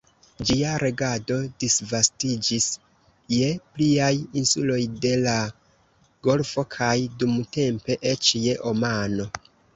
[0.49, 2.69] Ĝia regado disvastiĝis
[3.33, 4.09] je pliaj
[4.41, 5.37] insuloj de la
[6.31, 9.31] golfo kaj dumtempe eĉ je Omano.